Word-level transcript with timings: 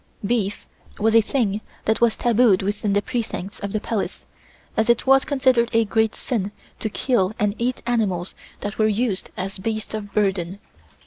Beef 0.25 0.65
was 0.97 1.13
a 1.13 1.21
thing 1.21 1.61
that 1.85 2.01
was 2.01 2.17
tabooed 2.17 2.63
within 2.63 2.93
the 2.93 3.03
precincts 3.03 3.59
of 3.59 3.71
the 3.71 3.79
Palace, 3.79 4.25
as 4.75 4.89
it 4.89 5.05
was 5.05 5.23
considered 5.25 5.69
a 5.73 5.85
great 5.85 6.15
sin 6.15 6.51
to 6.79 6.89
kill 6.89 7.35
and 7.37 7.53
eat 7.59 7.83
animals 7.85 8.33
that 8.61 8.79
were 8.79 8.87
used 8.87 9.29
as 9.37 9.59
beasts 9.59 9.93
of 9.93 10.11
burden. 10.11 10.57